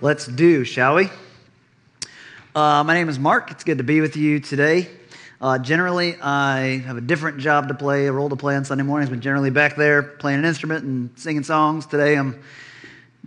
[0.00, 1.08] Let's do, shall we?
[2.54, 3.50] Uh, my name is Mark.
[3.52, 4.88] It's good to be with you today.
[5.40, 8.82] Uh, generally, I have a different job to play, a role to play on Sunday
[8.82, 11.86] mornings, but generally back there playing an instrument and singing songs.
[11.86, 12.42] Today, I'm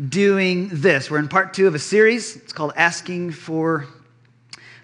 [0.10, 1.10] doing this.
[1.10, 2.36] We're in part two of a series.
[2.36, 3.88] It's called Asking for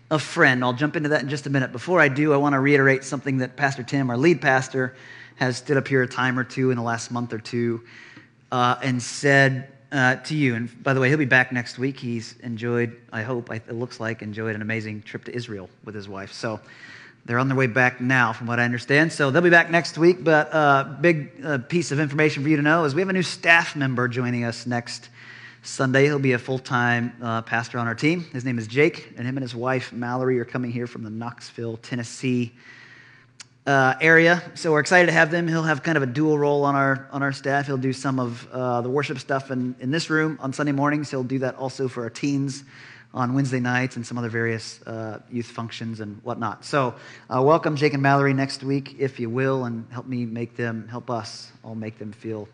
[0.09, 0.63] a Friend.
[0.63, 1.73] I'll jump into that in just a minute.
[1.73, 4.95] Before I do, I want to reiterate something that Pastor Tim, our lead pastor,
[5.35, 7.83] has stood up here a time or two in the last month or two
[8.53, 10.55] uh, and said uh, to you.
[10.55, 11.99] And by the way, he'll be back next week.
[11.99, 16.09] He's enjoyed, I hope, it looks like, enjoyed an amazing trip to Israel with his
[16.09, 16.33] wife.
[16.33, 16.59] So
[17.25, 19.13] they're on their way back now, from what I understand.
[19.13, 20.23] So they'll be back next week.
[20.23, 23.09] But a uh, big uh, piece of information for you to know is we have
[23.09, 25.09] a new staff member joining us next
[25.61, 26.05] Sunday.
[26.05, 28.25] He'll be a full time uh, pastor on our team.
[28.33, 31.11] His name is Jake, and him and his wife, Mallory, are coming here from the
[31.11, 32.51] Knoxville, Tennessee
[33.65, 34.43] uh, area.
[34.55, 35.47] So we're excited to have them.
[35.47, 37.65] He'll have kind of a dual role on our on our staff.
[37.65, 41.09] He'll do some of uh, the worship stuff in, in this room on Sunday mornings.
[41.09, 42.63] He'll do that also for our teens
[43.13, 46.65] on Wednesday nights and some other various uh, youth functions and whatnot.
[46.65, 46.95] So
[47.29, 50.87] uh, welcome Jake and Mallory next week, if you will, and help me make them
[50.89, 52.49] help us all make them feel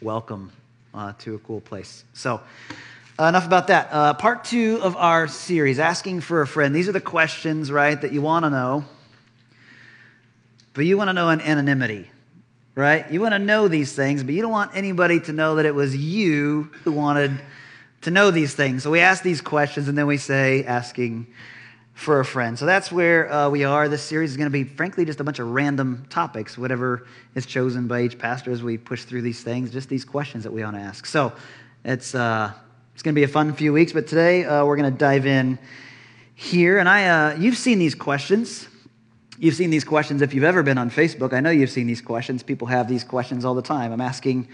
[0.00, 0.52] welcome
[0.94, 2.04] uh, to a cool place.
[2.12, 2.40] So.
[3.20, 3.88] Uh, enough about that.
[3.92, 6.74] Uh, part two of our series, Asking for a Friend.
[6.74, 8.86] These are the questions, right, that you want to know
[10.74, 12.10] but you want to know in anonymity,
[12.74, 13.10] right?
[13.10, 15.74] You want to know these things, but you don't want anybody to know that it
[15.74, 17.40] was you who wanted
[18.02, 18.82] to know these things.
[18.82, 21.26] So we ask these questions and then we say, asking
[21.94, 22.58] for a friend.
[22.58, 23.88] So that's where uh, we are.
[23.88, 27.46] This series is going to be, frankly, just a bunch of random topics, whatever is
[27.46, 30.64] chosen by each pastor as we push through these things, just these questions that we
[30.64, 31.06] want to ask.
[31.06, 31.32] So
[31.84, 32.52] it's, uh,
[32.94, 35.26] it's going to be a fun few weeks, but today uh, we're going to dive
[35.26, 35.58] in
[36.34, 36.78] here.
[36.78, 38.66] And I, uh, you've seen these questions.
[39.42, 41.32] You've seen these questions if you've ever been on Facebook.
[41.32, 42.44] I know you've seen these questions.
[42.44, 43.90] People have these questions all the time.
[43.90, 44.46] I'm asking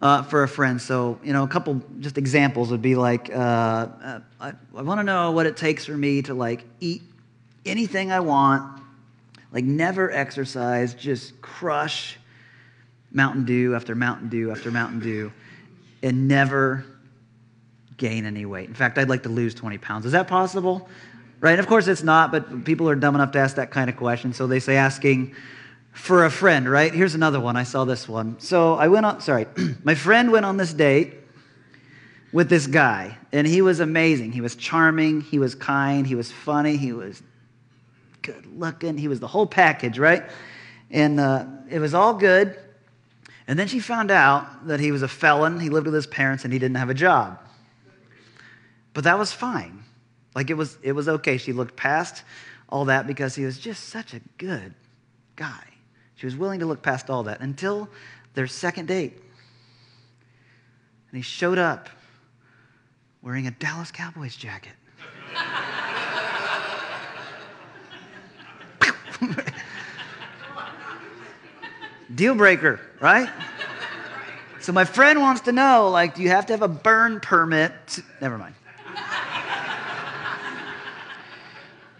[0.00, 0.80] uh, for a friend.
[0.80, 5.00] So, you know, a couple just examples would be like, uh, uh I, I want
[5.00, 7.02] to know what it takes for me to like eat
[7.66, 8.80] anything I want,
[9.52, 12.16] like never exercise, just crush
[13.12, 15.34] Mountain Dew after Mountain Dew after Mountain Dew,
[16.02, 16.86] and never
[17.98, 18.70] gain any weight.
[18.70, 20.06] In fact, I'd like to lose 20 pounds.
[20.06, 20.88] Is that possible?
[21.44, 21.50] Right?
[21.50, 23.98] And of course, it's not, but people are dumb enough to ask that kind of
[23.98, 24.32] question.
[24.32, 25.34] So they say asking
[25.92, 26.90] for a friend, right?
[26.90, 27.54] Here's another one.
[27.54, 28.40] I saw this one.
[28.40, 29.46] So I went on, sorry,
[29.84, 31.12] my friend went on this date
[32.32, 34.32] with this guy, and he was amazing.
[34.32, 37.22] He was charming, he was kind, he was funny, he was
[38.22, 40.22] good looking, he was the whole package, right?
[40.90, 42.58] And uh, it was all good.
[43.46, 46.44] And then she found out that he was a felon, he lived with his parents,
[46.44, 47.38] and he didn't have a job.
[48.94, 49.84] But that was fine
[50.34, 51.36] like it was, it was okay.
[51.38, 52.24] She looked past
[52.68, 54.74] all that because he was just such a good
[55.36, 55.64] guy.
[56.16, 57.88] She was willing to look past all that until
[58.34, 59.12] their second date.
[61.10, 61.88] And he showed up
[63.22, 64.72] wearing a Dallas Cowboys jacket.
[72.14, 73.30] Deal breaker, right?
[74.60, 77.72] So my friend wants to know, like, do you have to have a burn permit?
[77.88, 78.02] To...
[78.20, 78.54] Never mind.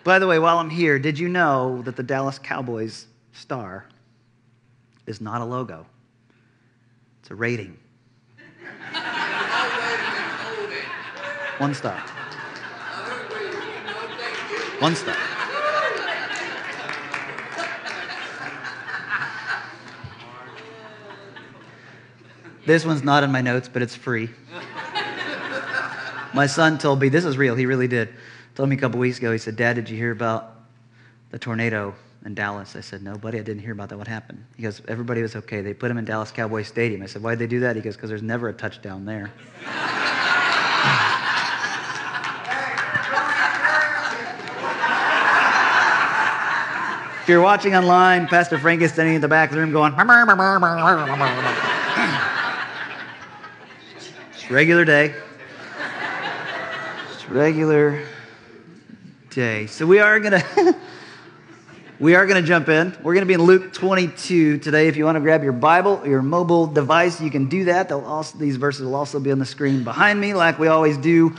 [0.04, 3.86] By the way, while I'm here, did you know that the Dallas Cowboys star
[5.06, 5.86] is not a logo?
[7.22, 7.78] It's a rating.
[11.56, 11.98] One star.
[14.80, 15.16] One star.
[22.66, 24.28] This one's not in my notes, but it's free.
[26.34, 27.54] My son told me this is real.
[27.54, 28.10] He really did
[28.54, 30.52] told me a couple weeks ago, he said, Dad, did you hear about
[31.30, 31.94] the tornado
[32.24, 32.76] in Dallas?
[32.76, 33.98] I said, No, buddy, I didn't hear about that.
[33.98, 34.44] What happened?
[34.56, 35.60] He goes, Everybody was okay.
[35.60, 37.02] They put him in Dallas Cowboy Stadium.
[37.02, 37.76] I said, Why'd they do that?
[37.76, 39.32] He goes, Because there's never a touchdown there.
[47.22, 49.94] if you're watching online, Pastor Frank is standing in the back of the room going,
[54.34, 55.14] it's regular day
[57.28, 58.06] regular
[59.34, 59.66] day.
[59.66, 60.76] So we are going to.
[61.98, 62.96] we are going to jump in.
[63.02, 64.86] We're going to be in Luke 22 today.
[64.86, 67.90] If you want to grab your Bible, your mobile device, you can do that.
[67.90, 71.34] Also, these verses will also be on the screen behind me, like we always do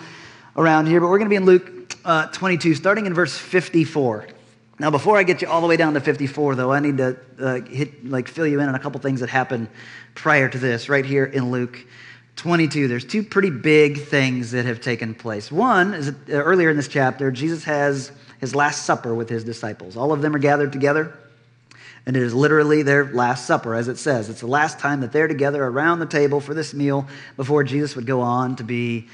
[0.58, 1.00] around here.
[1.00, 4.28] But we're going to be in Luke uh, 22, starting in verse 54.
[4.78, 7.18] Now, before I get you all the way down to 54, though, I need to
[7.40, 9.70] uh, hit, like, fill you in on a couple things that happened
[10.16, 11.80] prior to this, right here in Luke
[12.36, 15.52] 22, there's two pretty big things that have taken place.
[15.52, 19.96] One is uh, earlier in this chapter, Jesus has his last supper with his disciples.
[19.96, 21.18] All of them are gathered together,
[22.06, 24.30] and it is literally their last supper, as it says.
[24.30, 27.96] It's the last time that they're together around the table for this meal before Jesus
[27.96, 29.08] would go on to be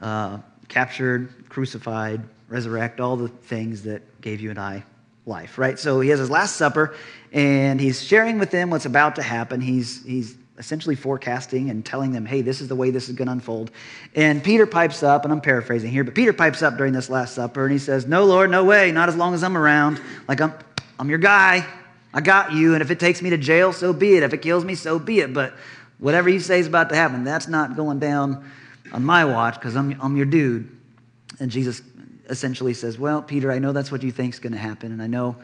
[0.00, 0.38] uh,
[0.68, 4.84] captured, crucified, resurrect, all the things that gave you and I
[5.26, 5.78] life, right?
[5.78, 6.94] So he has his Last Supper,
[7.32, 9.60] and he's sharing with them what's about to happen.
[9.60, 13.26] He's, he's essentially forecasting and telling them, hey, this is the way this is going
[13.26, 13.70] to unfold.
[14.14, 17.34] And Peter pipes up, and I'm paraphrasing here, but Peter pipes up during this Last
[17.34, 20.00] Supper, and he says, no, Lord, no way, not as long as I'm around.
[20.26, 20.52] Like, I'm,
[20.98, 21.64] I'm your guy.
[22.12, 24.22] I got you, and if it takes me to jail, so be it.
[24.22, 25.32] If it kills me, so be it.
[25.32, 25.54] But
[25.98, 28.50] whatever you say is about to happen, that's not going down
[28.92, 30.74] on my watch because I'm, I'm your dude.
[31.38, 31.82] And Jesus
[32.28, 35.02] essentially says, Well, Peter, I know that's what you think is going to happen, and
[35.02, 35.36] I know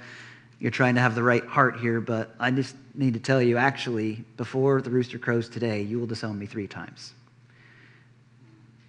[0.64, 3.58] you're trying to have the right heart here, but I just need to tell you
[3.58, 7.12] actually, before the rooster crows today, you will disown me three times.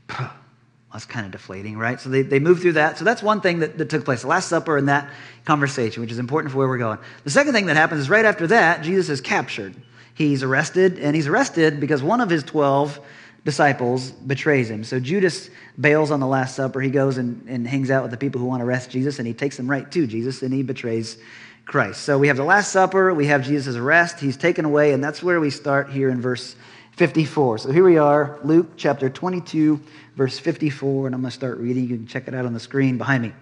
[0.08, 2.00] That's kind of deflating, right?
[2.00, 2.98] So they, they move through that.
[2.98, 5.12] So that's one thing that, that took place, the Last Supper and that
[5.44, 6.98] conversation, which is important for where we're going.
[7.26, 9.76] The second thing that happens is right after that, Jesus is captured.
[10.14, 13.02] He's arrested, and he's arrested because one of his 12
[13.44, 14.86] disciples betrays him.
[14.86, 16.80] So Judas bails on the Last Supper.
[16.80, 19.28] He goes and, and hangs out with the people who want to arrest Jesus, and
[19.28, 21.18] he takes them right to Jesus, and he betrays
[21.66, 22.02] Christ.
[22.02, 25.24] So we have the Last Supper, we have Jesus' arrest, he's taken away, and that's
[25.24, 26.56] where we start here in verse
[26.92, 27.58] 54.
[27.58, 29.82] So here we are, Luke chapter 22,
[30.16, 31.90] verse 54, and I'm going to start reading.
[31.90, 33.34] You can check it out on the screen behind me.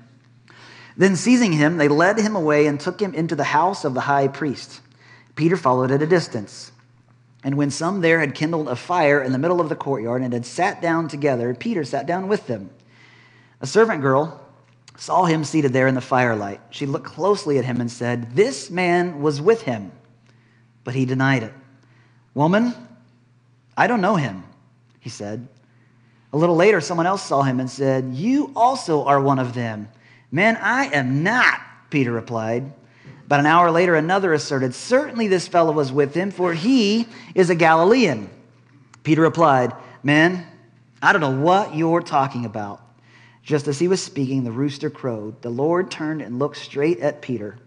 [0.95, 4.01] Then seizing him, they led him away and took him into the house of the
[4.01, 4.79] high priest.
[5.35, 6.71] Peter followed at a distance.
[7.43, 10.31] And when some there had kindled a fire in the middle of the courtyard and
[10.31, 12.69] had sat down together, Peter sat down with them.
[13.59, 14.42] A servant girl
[14.97, 16.61] saw him seated there in the firelight.
[16.69, 19.91] She looked closely at him and said, This man was with him.
[20.83, 21.53] But he denied it.
[22.33, 22.73] Woman,
[23.75, 24.43] I don't know him,
[24.99, 25.47] he said.
[26.31, 29.89] A little later, someone else saw him and said, You also are one of them.
[30.31, 32.73] Man, I am not, Peter replied.
[33.27, 37.49] But an hour later, another asserted, Certainly this fellow was with him, for he is
[37.49, 38.29] a Galilean.
[39.03, 40.45] Peter replied, Man,
[41.01, 42.81] I don't know what you're talking about.
[43.43, 45.41] Just as he was speaking, the rooster crowed.
[45.41, 47.57] The Lord turned and looked straight at Peter.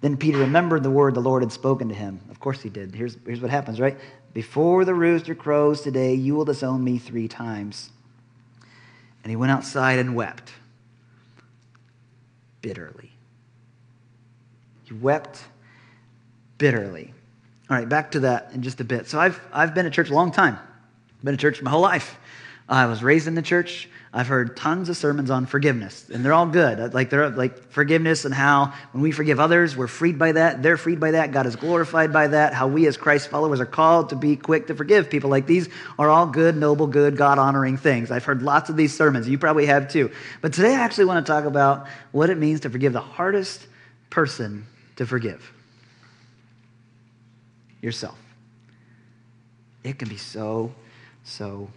[0.00, 2.20] Then Peter remembered the word the Lord had spoken to him.
[2.30, 2.94] Of course he did.
[2.94, 3.98] Here's, here's what happens, right?
[4.32, 7.90] Before the rooster crows today, you will disown me three times.
[9.22, 10.52] And he went outside and wept
[12.62, 13.12] bitterly.
[14.84, 15.44] He wept
[16.56, 17.12] bitterly.
[17.68, 19.06] All right, back to that in just a bit.
[19.06, 20.58] So I've, I've been at church a long time.
[21.22, 22.18] Been at church my whole life.
[22.70, 23.88] I was raised in the church.
[24.12, 26.80] I've heard tons of sermons on forgiveness, and they're all good.
[26.80, 30.62] Uh, like they're like forgiveness and how when we forgive others, we're freed by that.
[30.62, 31.32] They're freed by that.
[31.32, 32.54] God is glorified by that.
[32.54, 35.30] How we as Christ followers are called to be quick to forgive people.
[35.30, 35.68] Like these
[35.98, 38.10] are all good, noble, good, God honoring things.
[38.10, 39.28] I've heard lots of these sermons.
[39.28, 40.10] You probably have too.
[40.40, 43.64] But today I actually want to talk about what it means to forgive the hardest
[44.10, 44.66] person
[44.96, 45.52] to forgive
[47.80, 48.18] yourself.
[49.82, 50.72] It can be so,
[51.24, 51.68] so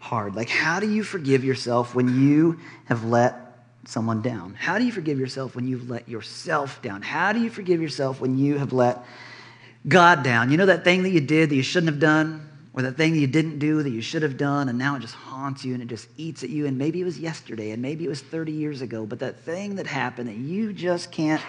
[0.00, 0.34] hard.
[0.34, 3.34] Like, how do you forgive yourself when you have let
[3.86, 4.54] someone down?
[4.54, 7.02] How do you forgive yourself when you've let yourself down?
[7.02, 9.04] How do you forgive yourself when you have let
[9.86, 10.50] God down?
[10.50, 12.48] You know that thing that you did that you shouldn't have done?
[12.72, 15.00] Or that thing that you didn't do that you should have done, and now it
[15.00, 16.66] just haunts you and it just eats at you.
[16.66, 19.74] And maybe it was yesterday, and maybe it was 30 years ago, but that thing
[19.74, 21.42] that happened that you just can't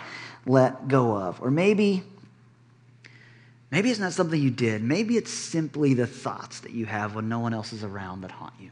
[0.48, 1.40] let go of.
[1.40, 2.02] Or maybe,
[3.72, 4.84] maybe it's not something you did.
[4.84, 8.32] Maybe it's simply the thoughts that you have when no one else is around that
[8.32, 8.72] haunt you.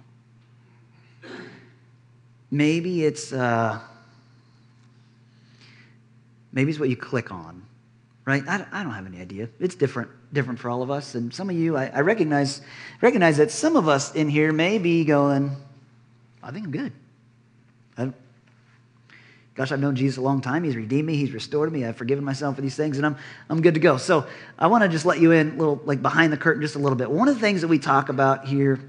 [2.51, 3.79] Maybe it's, uh,
[6.51, 7.63] maybe it's what you click on,
[8.25, 8.44] right?
[8.48, 9.50] I, I don't have any idea.
[9.60, 11.15] It's different, different for all of us.
[11.15, 12.62] And some of you, I, I recognize,
[13.01, 15.56] recognize that some of us in here may be going,
[16.41, 16.94] I think I'm good.
[19.56, 20.63] Gosh, I've known Jesus a long time.
[20.63, 21.15] He's redeemed me.
[21.15, 21.86] He's restored me.
[21.86, 23.18] I've forgiven myself for these things, and I'm,
[23.50, 23.98] I'm good to go.
[23.98, 24.25] So
[24.58, 26.79] I want to just let you in, a little like behind the curtain, just a
[26.79, 27.12] little bit.
[27.12, 28.79] One of the things that we talk about here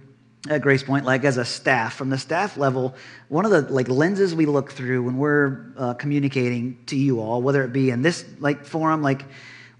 [0.49, 2.95] at Grace Point, like as a staff, from the staff level,
[3.29, 7.43] one of the like lenses we look through when we're uh, communicating to you all,
[7.43, 9.25] whether it be in this like forum, like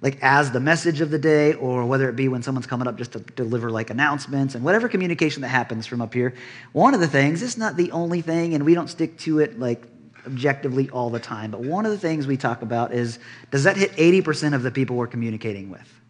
[0.02, 2.96] like as the message of the day, or whether it be when someone's coming up
[2.96, 6.34] just to deliver like announcements and whatever communication that happens from up here.
[6.72, 9.58] One of the things, it's not the only thing, and we don't stick to it
[9.58, 9.82] like
[10.26, 11.50] objectively all the time.
[11.50, 13.18] But one of the things we talk about is
[13.50, 16.00] does that hit 80% of the people we're communicating with?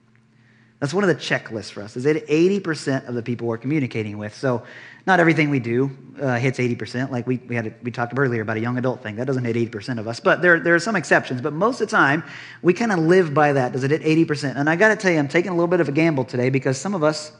[0.81, 1.95] That's one of the checklists for us.
[1.95, 4.35] Is it 80% of the people we're communicating with?
[4.35, 4.63] So
[5.07, 7.11] not everything we do uh, hits 80%.
[7.11, 9.17] Like we, we, had a, we talked earlier about a young adult thing.
[9.17, 10.21] That doesn't hit 80% of us.
[10.21, 11.43] But there, there are some exceptions.
[11.43, 12.25] But most of the time,
[12.63, 13.73] we kind of live by that.
[13.73, 14.57] Does it hit 80%?
[14.57, 16.49] And I got to tell you, I'm taking a little bit of a gamble today
[16.49, 17.31] because some of us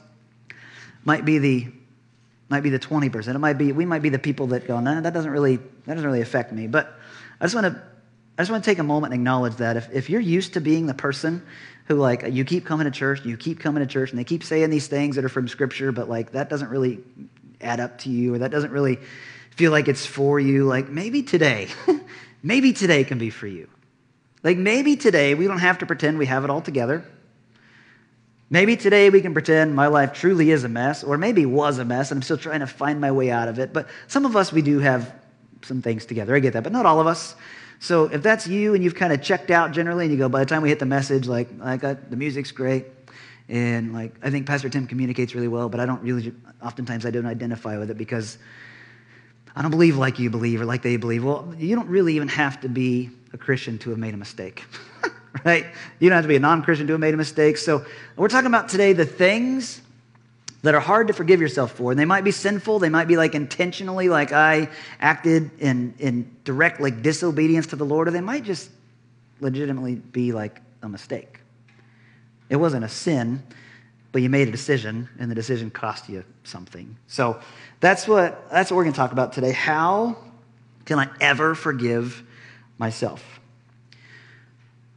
[1.03, 1.67] might be the
[2.51, 3.33] might be the 20%.
[3.33, 5.95] It might be, we might be the people that go, no, that doesn't really, that
[5.95, 6.67] doesn't really affect me.
[6.67, 6.93] But
[7.39, 7.81] I just want to,
[8.37, 10.61] I just want to take a moment and acknowledge that if, if you're used to
[10.61, 11.43] being the person
[11.85, 14.43] who like, you keep coming to church, you keep coming to church, and they keep
[14.43, 16.99] saying these things that are from scripture, but like, that doesn't really
[17.59, 18.99] add up to you, or that doesn't really
[19.51, 21.67] feel like it's for you, like maybe today,
[22.43, 23.69] maybe today can be for you.
[24.43, 27.05] Like maybe today we don't have to pretend we have it all together.
[28.51, 31.85] Maybe today we can pretend my life truly is a mess, or maybe was a
[31.85, 33.71] mess and I'm still trying to find my way out of it.
[33.71, 35.15] But some of us, we do have
[35.61, 36.35] some things together.
[36.35, 37.33] I get that, but not all of us.
[37.79, 40.41] So if that's you and you've kind of checked out generally and you go, by
[40.41, 42.87] the time we hit the message, like, I got the music's great.
[43.47, 47.11] And like, I think Pastor Tim communicates really well, but I don't really, oftentimes I
[47.11, 48.37] don't identify with it because
[49.55, 51.23] I don't believe like you believe or like they believe.
[51.23, 54.65] Well, you don't really even have to be a Christian to have made a mistake.
[55.45, 55.65] right?
[55.99, 57.57] You don't have to be a non Christian to have made a mistake.
[57.57, 57.85] So
[58.15, 59.81] we're talking about today the things
[60.63, 61.91] that are hard to forgive yourself for.
[61.91, 62.79] And they might be sinful.
[62.79, 64.69] They might be like intentionally, like I
[64.99, 68.69] acted in, in direct like disobedience to the Lord, or they might just
[69.39, 71.39] legitimately be like a mistake.
[72.49, 73.41] It wasn't a sin,
[74.11, 76.97] but you made a decision, and the decision cost you something.
[77.07, 77.39] So
[77.79, 79.51] that's what that's what we're going to talk about today.
[79.51, 80.17] How
[80.85, 82.23] can I ever forgive
[82.77, 83.40] myself?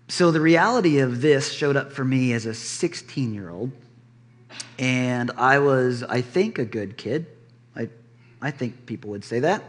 [0.09, 3.73] So the reality of this showed up for me as a 16 year old.
[4.79, 7.27] And I was, I think, a good kid.
[7.75, 7.89] I,
[8.43, 9.63] I think people would say that.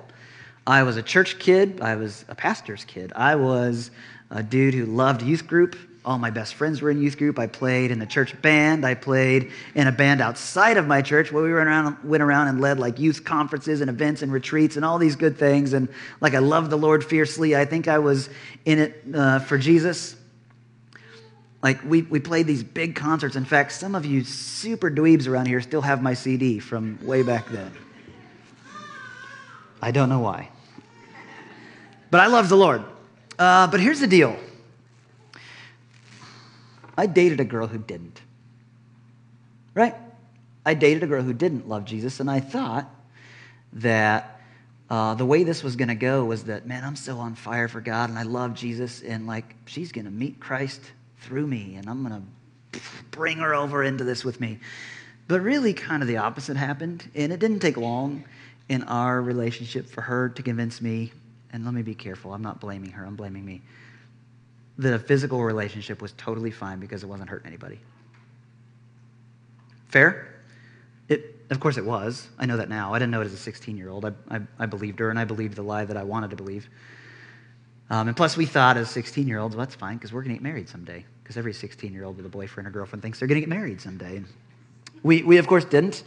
[0.67, 1.79] I was a church kid.
[1.81, 3.13] I was a pastor's kid.
[3.15, 3.91] I was
[4.31, 5.77] a dude who loved youth group.
[6.03, 7.39] All my best friends were in youth group.
[7.39, 8.85] I played in the church band.
[8.85, 12.47] I played in a band outside of my church where we went around, went around
[12.47, 15.73] and led like youth conferences and events and retreats and all these good things.
[15.73, 15.87] And
[16.19, 17.55] like I loved the Lord fiercely.
[17.55, 18.29] I think I was
[18.65, 20.15] in it uh, for Jesus.
[21.65, 23.35] Like, we, we played these big concerts.
[23.35, 27.23] In fact, some of you super dweebs around here still have my CD from way
[27.23, 27.71] back then.
[29.81, 30.49] I don't know why.
[32.11, 32.83] But I love the Lord.
[33.39, 34.37] Uh, but here's the deal
[36.95, 38.21] I dated a girl who didn't.
[39.73, 39.95] Right?
[40.67, 42.87] I dated a girl who didn't love Jesus, and I thought
[43.73, 44.39] that
[44.91, 47.67] uh, the way this was going to go was that, man, I'm so on fire
[47.67, 50.79] for God, and I love Jesus, and like, she's going to meet Christ
[51.19, 52.21] through me, and I'm going
[52.71, 52.79] to
[53.11, 54.59] bring her over into this with me.
[55.27, 58.23] But really, kind of the opposite happened, and it didn't take long
[58.69, 61.11] in our relationship for her to convince me,
[61.51, 63.61] and let me be careful, I'm not blaming her, I'm blaming me,
[64.77, 67.79] that a physical relationship was totally fine because it wasn't hurting anybody.
[69.87, 70.35] Fair?
[71.07, 72.27] It, of course it was.
[72.37, 72.93] I know that now.
[72.93, 74.05] I didn't know it as a 16 year old.
[74.05, 76.67] I, I, I, believed her, and I believed the lie that I wanted to believe.
[77.89, 80.35] Um, and plus, we thought as 16 year olds, well, that's fine because we're going
[80.35, 83.19] to get married someday because every 16 year old with a boyfriend or girlfriend thinks
[83.19, 84.23] they're going to get married someday.
[85.03, 86.03] We, we of course, didn't.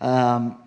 [0.00, 0.58] Um,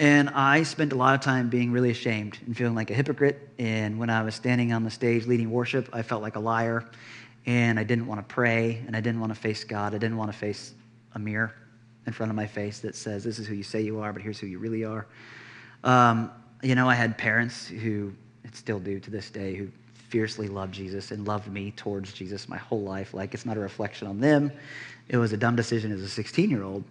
[0.00, 3.48] and I spent a lot of time being really ashamed and feeling like a hypocrite.
[3.58, 6.86] And when I was standing on the stage leading worship, I felt like a liar.
[7.44, 9.94] And I didn't want to pray, and I didn't want to face God.
[9.94, 10.74] I didn't want to face
[11.14, 11.54] a mirror
[12.06, 14.22] in front of my face that says, This is who you say you are, but
[14.22, 15.06] here's who you really are.
[15.84, 16.30] Um,
[16.62, 18.12] you know, I had parents who,
[18.52, 19.68] still do to this day, who
[20.10, 23.14] fiercely loved Jesus and loved me towards Jesus my whole life.
[23.14, 24.52] Like it's not a reflection on them.
[25.08, 26.84] It was a dumb decision as a 16 year old.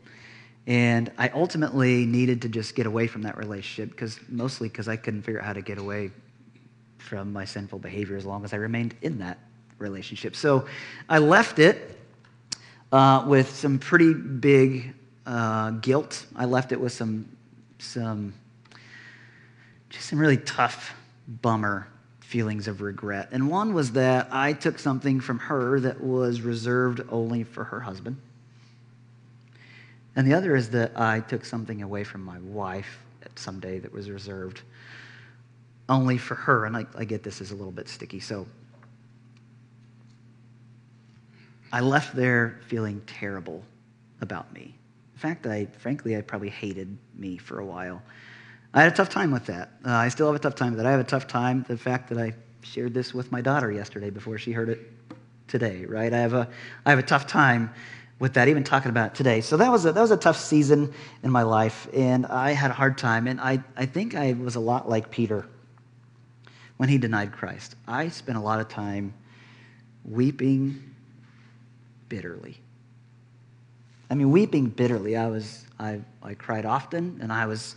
[0.66, 4.96] And I ultimately needed to just get away from that relationship because mostly because I
[4.96, 6.12] couldn't figure out how to get away
[6.98, 9.40] from my sinful behavior as long as I remained in that
[9.80, 10.36] relationship.
[10.36, 10.66] So
[11.08, 11.98] I left it
[12.92, 14.94] uh, with some pretty big
[15.26, 16.26] uh, guilt.
[16.36, 17.28] I left it with some
[17.80, 18.34] some
[19.90, 20.94] just some really tough
[21.28, 21.88] bummer
[22.30, 23.28] feelings of regret.
[23.32, 27.80] And one was that I took something from her that was reserved only for her
[27.80, 28.18] husband.
[30.16, 33.00] And the other is that I took something away from my wife
[33.34, 34.62] someday that was reserved
[35.88, 36.66] only for her.
[36.66, 38.20] And I, I get this is a little bit sticky.
[38.20, 38.46] So
[41.74, 43.64] I left there feeling terrible
[44.22, 44.76] about me.
[45.16, 48.04] In fact, I frankly I probably hated me for a while.
[48.74, 49.72] I had a tough time with that.
[49.84, 50.86] Uh, I still have a tough time with that.
[50.86, 54.10] I have a tough time the fact that I shared this with my daughter yesterday
[54.12, 54.80] before she heard it
[55.48, 56.14] today, right?
[56.14, 56.48] I have a,
[56.86, 57.72] I have a tough time
[58.20, 59.42] with that, even talking about it today.
[59.42, 62.70] So that was a, that was a tough season in my life, and I had
[62.70, 63.28] a hard time.
[63.28, 65.48] And I, I think I was a lot like Peter
[66.78, 67.76] when he denied Christ.
[67.88, 69.14] I spent a lot of time
[70.06, 70.94] weeping
[72.08, 72.58] bitterly.
[74.12, 75.16] I mean, weeping bitterly.
[75.16, 77.76] I was, I, I cried often, and I was,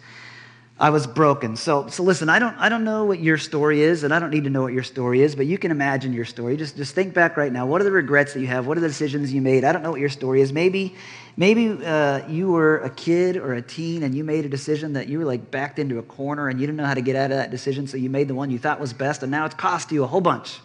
[0.82, 1.54] I was broken.
[1.54, 4.30] So, so listen, I don't, I don't know what your story is, and I don't
[4.30, 6.56] need to know what your story is, but you can imagine your story.
[6.56, 7.66] Just, just think back right now.
[7.66, 8.66] What are the regrets that you have?
[8.66, 9.62] What are the decisions you made?
[9.62, 10.52] I don't know what your story is.
[10.52, 10.96] Maybe,
[11.36, 15.08] maybe uh, you were a kid or a teen and you made a decision that
[15.08, 17.30] you were like backed into a corner and you didn't know how to get out
[17.30, 19.54] of that decision, so you made the one you thought was best, and now it's
[19.54, 20.58] cost you a whole bunch,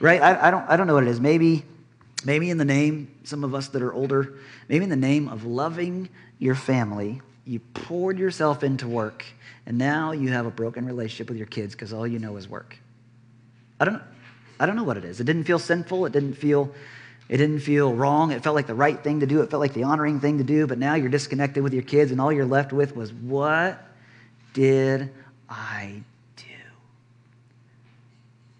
[0.00, 0.22] right?
[0.22, 1.20] I, I don't, I don't know what it is.
[1.20, 1.62] Maybe,
[2.24, 5.44] maybe in the name, some of us that are older, maybe in the name of
[5.44, 6.08] loving
[6.38, 9.24] your family you poured yourself into work,
[9.66, 12.48] and now you have a broken relationship with your kids because all you know is
[12.48, 12.76] work.
[13.80, 14.02] I don't.
[14.60, 15.20] I don't know what it is.
[15.20, 16.04] It didn't feel sinful.
[16.06, 16.74] It didn't feel
[17.28, 18.32] it didn't feel wrong.
[18.32, 19.42] It felt like the right thing to do.
[19.42, 20.66] It felt like the honoring thing to do.
[20.66, 23.82] But now you're disconnected with your kids, and all you're left with was, what
[24.54, 25.10] did
[25.48, 26.02] I
[26.36, 26.44] do?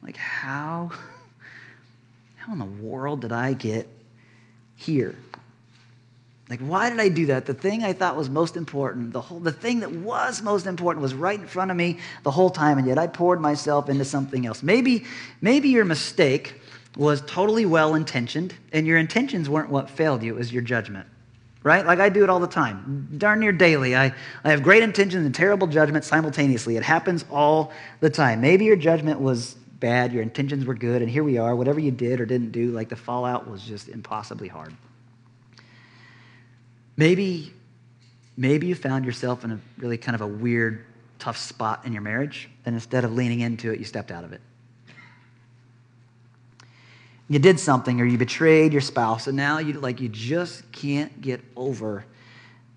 [0.03, 0.91] Like, how,
[2.37, 3.89] how in the world did I get
[4.77, 5.17] here?
[6.51, 7.45] Like, why did I do that?
[7.45, 11.03] The thing I thought was most important, the, whole, the thing that was most important
[11.03, 14.05] was right in front of me the whole time, and yet I poured myself into
[14.05, 14.63] something else.
[14.63, 15.05] Maybe,
[15.43, 16.55] maybe your mistake
[16.97, 21.07] was totally well intentioned, and your intentions weren't what failed you, it was your judgment.
[21.63, 21.85] Right?
[21.85, 23.95] Like I do it all the time, darn near daily.
[23.95, 26.77] I, I have great intentions and terrible judgment simultaneously.
[26.77, 28.41] It happens all the time.
[28.41, 31.55] Maybe your judgment was bad, your intentions were good, and here we are.
[31.55, 34.73] Whatever you did or didn't do, like the fallout was just impossibly hard.
[36.99, 37.53] Maybe,
[38.37, 40.85] maybe you found yourself in a really kind of a weird,
[41.21, 44.33] tough spot in your marriage, and instead of leaning into it, you stepped out of
[44.33, 44.41] it.
[47.29, 51.21] You did something, or you betrayed your spouse, and now you like you just can't
[51.21, 52.05] get over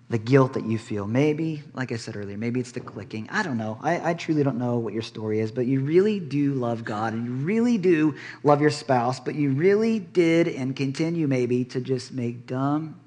[0.08, 1.04] the guilt that you feel.
[1.08, 3.28] Maybe, like I said earlier, maybe it's the clicking.
[3.28, 3.78] I don't know.
[3.82, 7.14] I, I, truly don't know what your story is, but you really do love God
[7.14, 8.14] and you really do
[8.44, 13.01] love your spouse, but you really did and continue maybe to just make dumb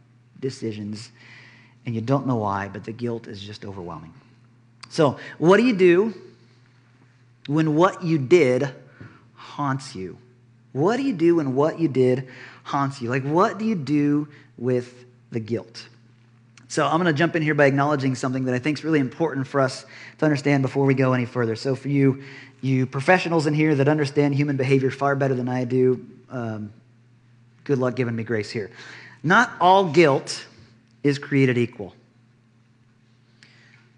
[0.46, 1.10] decisions
[1.86, 4.14] and you don't know why, but the guilt is just overwhelming.
[4.90, 6.14] So, what do you do
[7.48, 8.70] when what you did
[9.36, 10.18] haunts you?
[10.72, 12.28] What do you do when what you did
[12.64, 13.10] haunts you?
[13.10, 15.88] Like, what do you do with the guilt?
[16.68, 19.00] So, I'm going to jump in here by acknowledging something that I think is really
[19.00, 19.86] important for us
[20.18, 21.56] to understand before we go any further.
[21.56, 22.24] So, for you,
[22.62, 26.74] you professionals in here that understand human behavior far better than I do, um,
[27.64, 28.72] good luck giving me grace here.
[29.26, 30.46] Not all guilt
[31.04, 31.96] is created equal.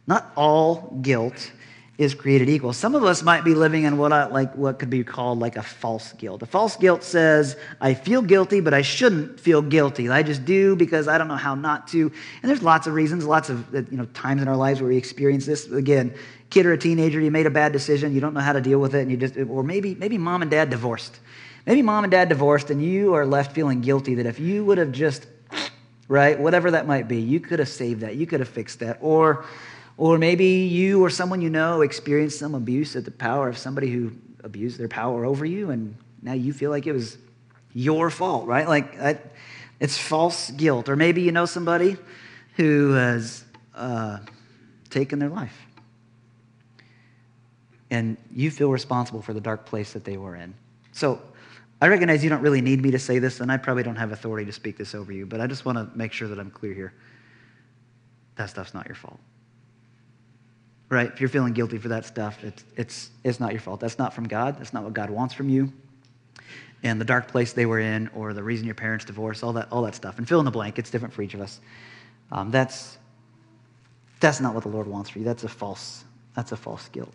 [0.08, 1.52] Not all guilt
[1.98, 2.72] is created equal.
[2.72, 5.58] Some of us might be living in what I, like what could be called like
[5.58, 6.44] a false guilt.
[6.44, 10.08] A false guilt says, I feel guilty, but I shouldn't feel guilty.
[10.08, 12.10] I just do because I don't know how not to.
[12.42, 14.90] And there's lots of reasons, lots of uh, you know times in our lives where
[14.90, 15.70] we experience this.
[15.70, 16.16] Again,
[16.52, 18.80] kid or a teenager, you made a bad decision, you don't know how to deal
[18.80, 21.20] with it, and you just or maybe maybe mom and dad divorced.
[21.68, 24.78] Maybe mom and dad divorced, and you are left feeling guilty that if you would
[24.78, 25.28] have just,
[26.08, 29.00] right, whatever that might be, you could have saved that, you could have fixed that.
[29.02, 29.44] Or,
[29.98, 33.92] or maybe you or someone you know experienced some abuse at the power of somebody
[33.92, 34.14] who
[34.46, 37.18] abused their power over you, and now you feel like it was
[37.74, 38.66] your fault, right?
[38.66, 38.98] Like,
[39.82, 40.88] it's false guilt.
[40.88, 41.98] Or maybe you know somebody
[42.56, 43.44] who has
[43.76, 44.20] uh,
[44.90, 45.66] taken their life.
[47.90, 50.54] And you feel responsible for the dark place that they were in.
[50.94, 51.22] So,
[51.80, 54.12] I recognize you don't really need me to say this, and I probably don't have
[54.12, 56.50] authority to speak this over you, but I just want to make sure that I'm
[56.50, 56.94] clear here.
[58.36, 59.20] That stuff's not your fault.
[60.90, 61.12] Right?
[61.12, 63.80] If you're feeling guilty for that stuff, it's, it's, it's not your fault.
[63.80, 64.58] That's not from God.
[64.58, 65.72] That's not what God wants from you.
[66.84, 69.68] And the dark place they were in, or the reason your parents divorced, all that,
[69.72, 70.18] all that stuff.
[70.18, 70.80] And fill in the blank.
[70.80, 71.60] It's different for each of us.
[72.32, 72.98] Um, that's,
[74.20, 75.26] that's not what the Lord wants for you.
[75.26, 77.14] That's a false, that's a false guilt.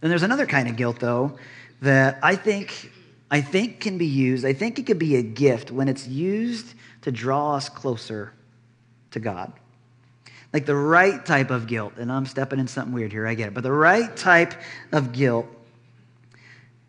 [0.00, 1.36] Then there's another kind of guilt, though,
[1.80, 2.90] that I think,
[3.30, 4.44] I think can be used.
[4.44, 8.32] I think it could be a gift when it's used to draw us closer
[9.12, 9.52] to God.
[10.52, 13.48] Like the right type of guilt, and I'm stepping in something weird here, I get
[13.48, 14.54] it, but the right type
[14.92, 15.46] of guilt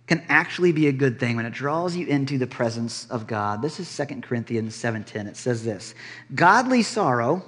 [0.07, 3.61] can actually be a good thing when it draws you into the presence of God.
[3.61, 5.27] This is 2 Corinthians 7:10.
[5.27, 5.93] It says this:
[6.35, 7.43] Godly sorrow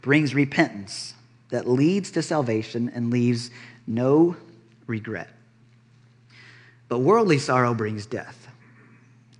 [0.00, 1.14] brings repentance
[1.48, 3.50] that leads to salvation and leaves
[3.86, 4.36] no
[4.86, 5.30] regret.
[6.88, 8.48] But worldly sorrow brings death.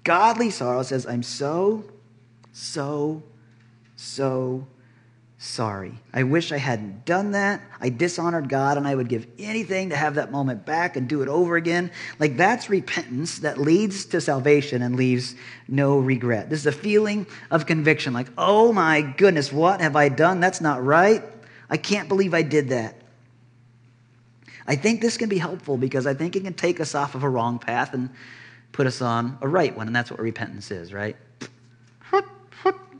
[0.04, 1.84] Godly sorrow says, I'm so,
[2.52, 3.22] so,
[3.96, 4.66] so
[5.38, 5.92] sorry.
[6.12, 7.60] I wish I hadn't done that.
[7.80, 11.22] I dishonored God, and I would give anything to have that moment back and do
[11.22, 11.90] it over again.
[12.18, 15.34] Like that's repentance that leads to salvation and leaves
[15.68, 16.48] no regret.
[16.50, 20.40] This is a feeling of conviction like, oh my goodness, what have I done?
[20.40, 21.22] That's not right.
[21.68, 23.02] I can't believe I did that.
[24.66, 27.22] I think this can be helpful because I think it can take us off of
[27.22, 28.10] a wrong path and
[28.72, 29.86] put us on a right one.
[29.86, 31.16] And that's what repentance is, right?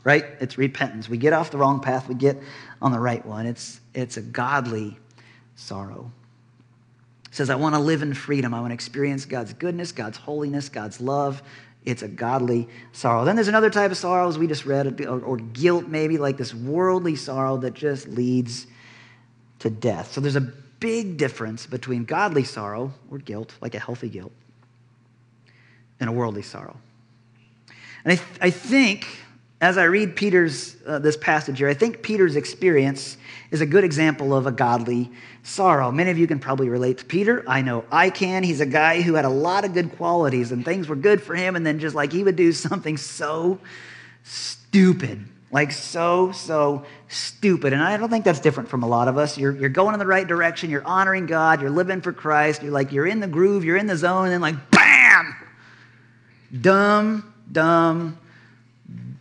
[0.03, 0.23] Right?
[0.39, 1.09] It's repentance.
[1.09, 2.37] We get off the wrong path, we get
[2.81, 3.45] on the right one.
[3.45, 4.97] It's, it's a godly
[5.55, 6.13] sorrow.
[7.25, 8.53] It says, I want to live in freedom.
[8.53, 11.43] I want to experience God's goodness, God's holiness, God's love.
[11.83, 13.25] It's a godly sorrow.
[13.25, 16.37] Then there's another type of sorrow, as we just read, or, or guilt, maybe, like
[16.37, 18.65] this worldly sorrow that just leads
[19.59, 20.13] to death.
[20.13, 24.31] So there's a big difference between godly sorrow or guilt, like a healthy guilt,
[25.99, 26.77] and a worldly sorrow.
[28.03, 29.07] And I, th- I think
[29.59, 33.17] as I read Peter's, uh, this passage here, I think Peter's experience
[33.49, 35.09] is a good example of a godly
[35.41, 35.91] sorrow.
[35.91, 37.43] Many of you can probably relate to Peter.
[37.47, 38.43] I know I can.
[38.43, 41.35] He's a guy who had a lot of good qualities and things were good for
[41.35, 43.59] him, and then just like he would do something so
[44.23, 47.73] stupid, like so, so stupid.
[47.73, 49.37] And I don't think that's different from a lot of us.
[49.37, 52.71] You're, you're going in the right direction, you're honoring God, you're living for Christ, you're
[52.71, 55.35] like, you're in the groove, you're in the zone, and then like, bam!
[56.61, 58.17] Dumb, dumb,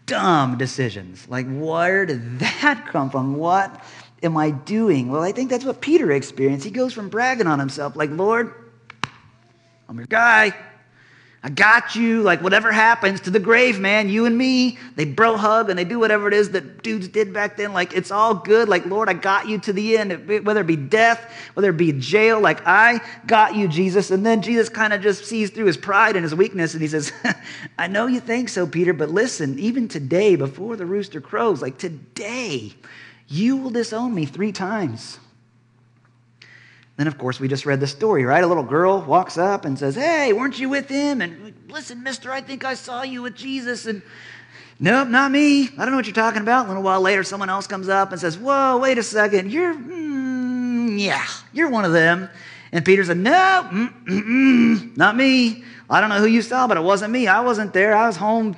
[0.06, 1.28] dumb decisions.
[1.28, 3.36] Like, where did that come from?
[3.36, 3.84] What
[4.22, 5.10] am I doing?
[5.10, 6.64] Well, I think that's what Peter experienced.
[6.64, 8.52] He goes from bragging on himself, like, Lord,
[9.88, 10.54] I'm your guy.
[11.42, 12.22] I got you.
[12.22, 15.84] Like, whatever happens to the grave, man, you and me, they bro hug and they
[15.84, 17.72] do whatever it is that dudes did back then.
[17.72, 18.68] Like, it's all good.
[18.68, 21.92] Like, Lord, I got you to the end, whether it be death, whether it be
[21.92, 22.40] jail.
[22.40, 24.10] Like, I got you, Jesus.
[24.10, 26.88] And then Jesus kind of just sees through his pride and his weakness and he
[26.88, 27.12] says,
[27.78, 31.78] I know you think so, Peter, but listen, even today, before the rooster crows, like
[31.78, 32.74] today,
[33.28, 35.18] you will disown me three times.
[36.96, 38.42] Then, of course, we just read the story, right?
[38.42, 41.20] A little girl walks up and says, Hey, weren't you with him?
[41.20, 43.84] And listen, mister, I think I saw you with Jesus.
[43.84, 44.00] And
[44.80, 45.64] nope, not me.
[45.64, 46.66] I don't know what you're talking about.
[46.66, 49.52] A little while later, someone else comes up and says, Whoa, wait a second.
[49.52, 52.30] You're, mm, yeah, you're one of them.
[52.72, 55.64] And Peter said, No, mm, not me.
[55.90, 57.26] I don't know who you saw, but it wasn't me.
[57.26, 57.94] I wasn't there.
[57.94, 58.56] I was home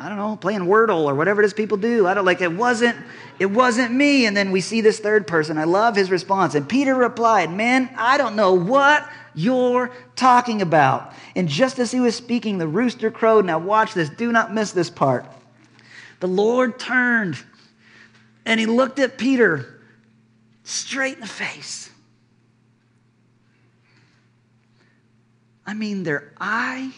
[0.00, 2.06] I don't know, playing Wordle or whatever it is people do.
[2.06, 2.96] I don't like it wasn't
[3.40, 4.26] it wasn't me.
[4.26, 5.58] And then we see this third person.
[5.58, 6.54] I love his response.
[6.54, 11.98] And Peter replied, "Man, I don't know what you're talking about." And just as he
[11.98, 13.44] was speaking, the rooster crowed.
[13.44, 14.08] Now watch this.
[14.08, 15.26] Do not miss this part.
[16.20, 17.38] The Lord turned
[18.46, 19.80] and he looked at Peter
[20.62, 21.90] straight in the face.
[25.66, 26.92] I mean, their eye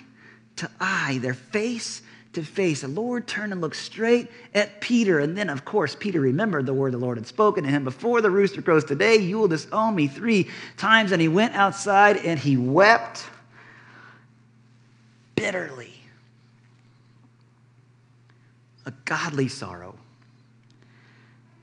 [0.57, 2.83] to eye, their face to face.
[2.83, 5.19] The Lord turned and looked straight at Peter.
[5.19, 8.21] And then, of course, Peter remembered the word the Lord had spoken to him before
[8.21, 11.13] the rooster crows today, you will disown me three times.
[11.13, 13.25] And he went outside and he wept
[15.35, 15.95] bitterly.
[18.87, 19.97] A godly sorrow.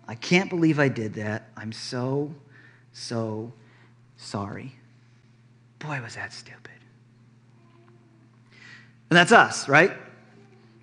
[0.07, 1.49] I can't believe I did that.
[1.55, 2.33] I'm so,
[2.93, 3.51] so
[4.17, 4.73] sorry.
[5.79, 6.71] Boy, was that stupid.
[9.09, 9.91] And that's us, right?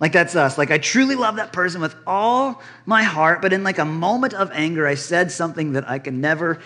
[0.05, 0.59] Like that's us.
[0.59, 4.35] Like I truly love that person with all my heart, but in like a moment
[4.35, 6.61] of anger, I said something that I can never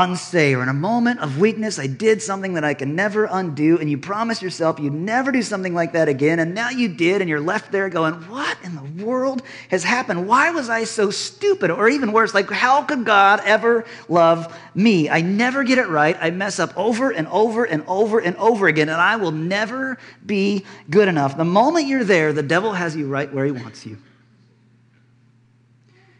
[0.00, 3.78] unsay, or in a moment of weakness, I did something that I can never undo,
[3.78, 7.20] and you promised yourself you'd never do something like that again, and now you did,
[7.20, 10.26] and you're left there going, What in the world has happened?
[10.26, 11.70] Why was I so stupid?
[11.70, 15.10] Or even worse, like, how could God ever love me?
[15.10, 16.16] I never get it right.
[16.18, 19.98] I mess up over and over and over and over again, and I will never
[20.24, 21.36] be good enough.
[21.36, 23.98] The moment you're there, the devil has you right where he wants you.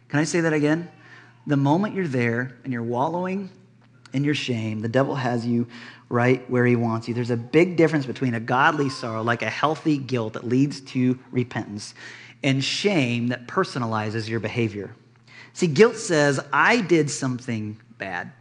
[0.09, 0.87] Can I say that again?
[1.47, 3.49] The moment you're there and you're wallowing
[4.13, 4.81] in your shame.
[4.81, 5.67] The devil has you
[6.09, 7.13] right where he wants you.
[7.13, 11.17] There's a big difference between a godly sorrow, like a healthy guilt that leads to
[11.31, 11.93] repentance,
[12.43, 14.93] and shame that personalizes your behavior.
[15.53, 18.31] See, guilt says, I did something bad.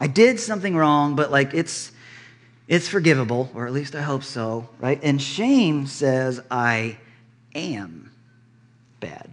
[0.00, 1.92] I did something wrong, but like it's
[2.68, 5.00] it's forgivable, or at least I hope so, right?
[5.02, 6.98] And shame says I
[7.54, 8.12] am
[9.00, 9.30] bad.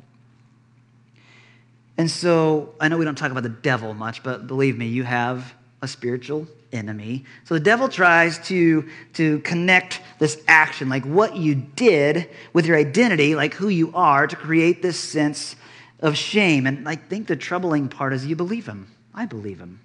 [1.97, 5.03] And so I know we don't talk about the devil much, but believe me, you
[5.03, 7.23] have a spiritual enemy.
[7.45, 12.77] So the devil tries to, to connect this action, like what you did with your
[12.77, 15.55] identity, like who you are, to create this sense
[16.01, 16.67] of shame.
[16.67, 18.91] And I think the troubling part is you believe him.
[19.13, 19.79] I believe him.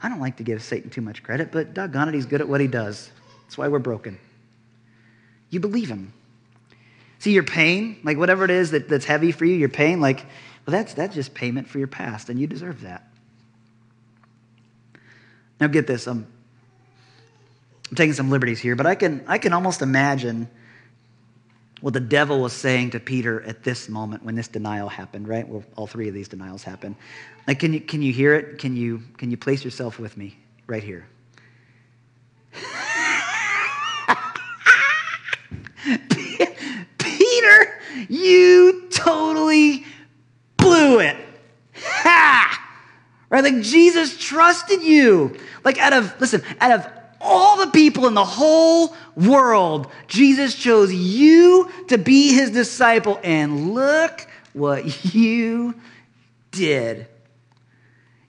[0.00, 2.48] I don't like to give Satan too much credit, but doggone it, he's good at
[2.48, 3.10] what he does.
[3.44, 4.18] That's why we're broken.
[5.50, 6.12] You believe him.
[7.20, 10.24] See, your pain, like whatever it is that, that's heavy for you, your pain, like
[10.68, 13.08] well, that's, that's just payment for your past, and you deserve that.
[15.58, 16.06] Now, get this.
[16.06, 16.26] I'm,
[17.88, 20.46] I'm taking some liberties here, but I can, I can almost imagine
[21.80, 25.48] what the devil was saying to Peter at this moment when this denial happened, right?
[25.48, 26.96] Well, all three of these denials happened.
[27.46, 28.58] Like, can you, can you hear it?
[28.58, 31.06] Can you, can you place yourself with me right here?
[36.98, 39.86] Peter, you totally
[40.78, 41.16] blew it.
[41.76, 42.68] Ha!
[43.30, 43.44] Right?
[43.44, 45.36] Like Jesus trusted you.
[45.64, 50.92] Like out of, listen, out of all the people in the whole world, Jesus chose
[50.92, 53.20] you to be his disciple.
[53.22, 55.74] And look what you
[56.50, 57.06] did.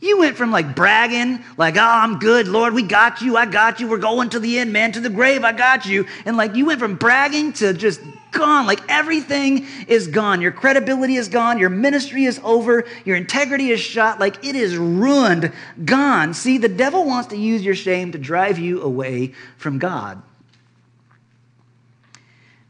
[0.01, 3.81] You went from like bragging, like, oh, I'm good, Lord, we got you, I got
[3.81, 6.05] you, we're going to the end, man, to the grave, I got you.
[6.25, 7.99] And like you went from bragging to just
[8.31, 8.65] gone.
[8.65, 10.41] Like everything is gone.
[10.41, 11.57] Your credibility is gone.
[11.57, 12.85] Your ministry is over.
[13.05, 14.19] Your integrity is shot.
[14.19, 15.51] Like it is ruined,
[15.85, 16.33] gone.
[16.33, 20.21] See, the devil wants to use your shame to drive you away from God.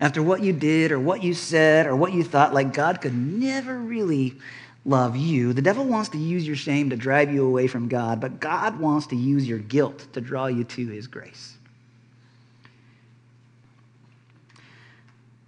[0.02, 3.14] After what you did or what you said or what you thought, like God could
[3.14, 4.36] never really
[4.86, 5.54] love you.
[5.54, 8.80] The devil wants to use your shame to drive you away from God, but God
[8.80, 11.58] wants to use your guilt to draw you to his grace.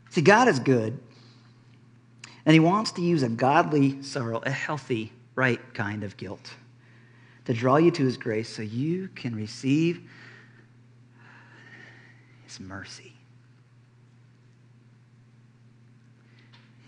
[0.09, 0.99] See, God is good,
[2.45, 6.53] and he wants to use a godly sorrow, a healthy, right kind of guilt,
[7.45, 10.01] to draw you to his grace so you can receive
[12.43, 13.10] his mercy.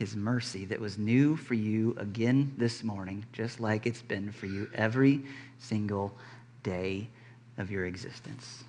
[0.03, 4.47] His mercy that was new for you again this morning, just like it's been for
[4.47, 5.21] you every
[5.59, 6.13] single
[6.61, 7.07] day
[7.57, 8.65] of your existence.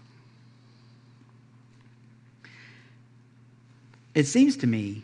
[4.15, 5.03] It seems to me,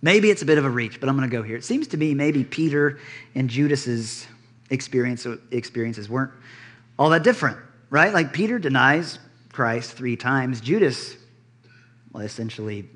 [0.00, 1.56] maybe it's a bit of a reach, but I'm going to go here.
[1.56, 2.98] It seems to me maybe Peter
[3.34, 4.26] and Judas's
[4.70, 6.32] experience, experiences weren't
[6.98, 7.58] all that different,
[7.90, 8.14] right?
[8.14, 9.18] Like Peter denies
[9.52, 10.62] Christ three times.
[10.62, 11.18] Judas,
[12.12, 12.88] well, essentially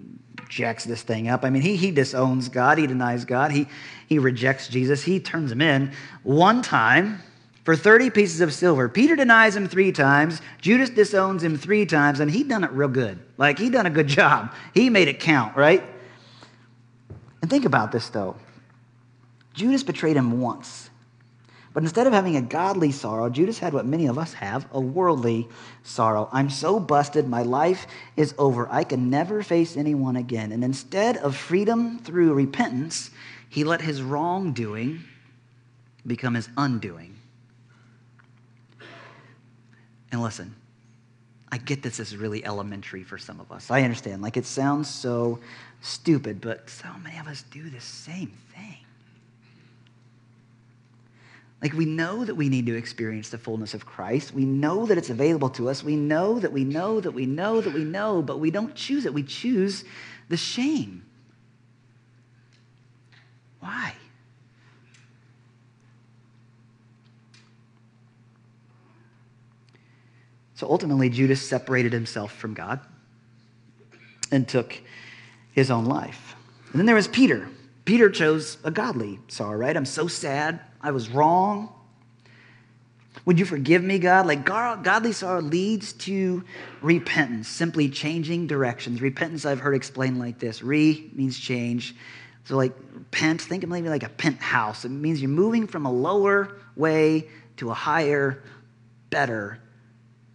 [0.49, 1.45] jacks this thing up.
[1.45, 3.67] I mean, he, he disowns God, he denies God, he,
[4.07, 5.93] he rejects Jesus, he turns him in
[6.23, 7.21] one time
[7.65, 8.89] for 30 pieces of silver.
[8.89, 12.89] Peter denies him three times, Judas disowns him three times, and he done it real
[12.89, 13.19] good.
[13.39, 14.53] Like, he done a good job.
[14.75, 15.83] He made it count, right?
[17.41, 18.37] And think about this, though.
[19.55, 20.91] Judas betrayed him once.
[21.75, 24.81] But instead of having a godly sorrow, Judas had what many of us have a
[24.81, 25.49] worldly
[25.83, 26.29] sorrow.
[26.31, 28.69] I'm so busted, my life is over.
[28.71, 30.53] I can never face anyone again.
[30.53, 33.11] And instead of freedom through repentance,
[33.49, 35.01] he let his wrongdoing
[36.07, 37.17] become his undoing.
[40.11, 40.55] And listen,
[41.51, 43.71] I get this is really elementary for some of us.
[43.71, 44.21] I understand.
[44.21, 45.39] Like it sounds so
[45.81, 48.82] stupid, but so many of us do the same thing.
[51.63, 54.35] Like we know that we need to experience the fullness of Christ.
[54.35, 55.85] We know that it's available to us.
[55.85, 59.07] We know that we know that we know that we know, but we don't choose
[59.07, 59.15] it.
[59.15, 59.85] We choose
[60.29, 61.07] the shame.
[63.61, 63.95] Why?
[70.57, 72.81] So ultimately, Judas separated himself from God
[74.33, 74.81] and took
[75.53, 76.35] his own life.
[76.73, 77.49] And then there was Peter.
[77.85, 79.77] Peter chose a godly sorrow, right?
[79.77, 80.61] I'm so sad.
[80.83, 81.73] I was wrong.
[83.25, 84.27] Would you forgive me, God?
[84.27, 86.45] Like godly sorrow leads to
[86.81, 89.01] repentance, simply changing directions.
[89.01, 90.63] Repentance, I've heard explained like this.
[90.63, 91.95] Re means change.
[92.45, 92.73] So, like,
[93.13, 94.85] pent, think of maybe like a penthouse.
[94.85, 98.43] It means you're moving from a lower way to a higher,
[99.11, 99.61] better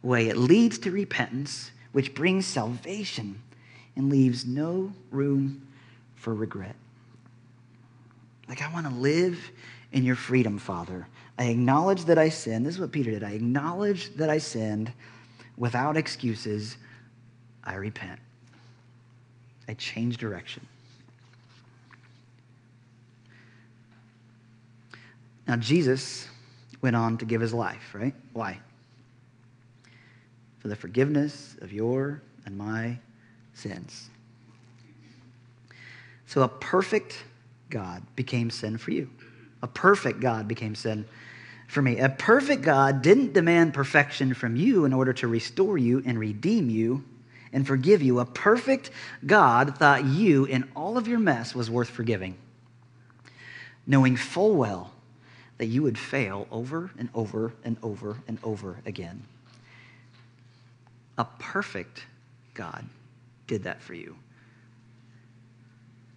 [0.02, 0.30] way.
[0.30, 3.42] It leads to repentance, which brings salvation
[3.98, 5.68] and leaves no room
[6.16, 6.76] for regret.
[8.48, 9.38] Like, I want to live
[9.92, 11.08] in your freedom, Father.
[11.38, 12.66] I acknowledge that I sinned.
[12.66, 13.24] This is what Peter did.
[13.24, 14.92] I acknowledge that I sinned
[15.56, 16.78] without excuses.
[17.64, 18.20] I repent.
[19.68, 20.66] I change direction.
[25.48, 26.28] Now, Jesus
[26.82, 28.14] went on to give his life, right?
[28.34, 28.60] Why?
[30.60, 32.98] For the forgiveness of your and my
[33.54, 34.10] sins.
[36.26, 37.24] So, a perfect
[37.70, 39.10] God became sin for you.
[39.62, 41.06] A perfect God became sin
[41.68, 42.00] for me.
[42.00, 46.70] A perfect God didn't demand perfection from you in order to restore you and redeem
[46.70, 47.04] you
[47.52, 48.20] and forgive you.
[48.20, 48.92] A perfect
[49.26, 52.36] God thought you, in all of your mess, was worth forgiving,
[53.86, 54.92] knowing full well
[55.58, 59.24] that you would fail over and over and over and over again.
[61.18, 62.06] A perfect
[62.54, 62.86] God
[63.48, 64.16] did that for you.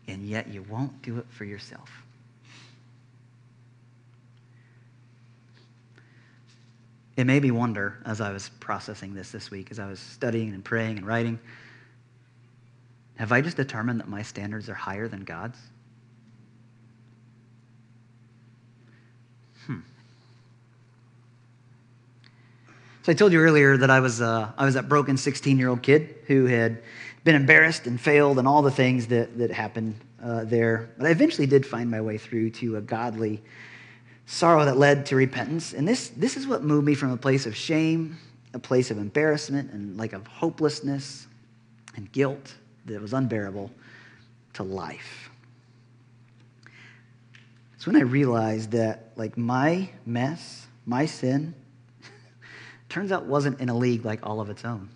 [0.06, 1.90] And yet you won't do it for yourself.
[7.20, 10.54] It made me wonder as I was processing this this week, as I was studying
[10.54, 11.38] and praying and writing
[13.20, 15.58] have I just determined that my standards are higher than God's?
[19.66, 19.80] Hmm.
[23.02, 25.68] So I told you earlier that I was, uh, I was that broken 16 year
[25.68, 26.82] old kid who had
[27.22, 30.88] been embarrassed and failed and all the things that, that happened uh, there.
[30.96, 33.42] But I eventually did find my way through to a godly
[34.30, 35.72] sorrow that led to repentance.
[35.72, 38.16] And this, this is what moved me from a place of shame,
[38.54, 41.26] a place of embarrassment, and like of hopelessness
[41.96, 42.54] and guilt
[42.86, 43.72] that was unbearable
[44.54, 45.30] to life.
[47.74, 51.54] It's when I realized that, like, my mess, my sin,
[52.88, 54.90] turns out wasn't in a league like all of its own.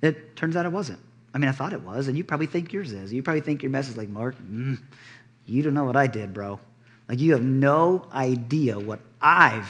[0.00, 1.00] It turns out it wasn't.
[1.34, 3.12] I mean, I thought it was, and you probably think yours is.
[3.12, 4.78] You probably think your mess is like, Mark, mm,
[5.50, 6.60] you don't know what I did, bro.
[7.08, 9.68] Like, you have no idea what I've